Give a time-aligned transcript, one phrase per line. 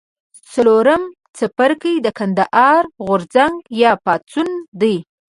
[0.53, 1.03] څلورم
[1.37, 4.49] څپرکی د کندهار غورځنګ یا پاڅون
[4.81, 4.95] دی.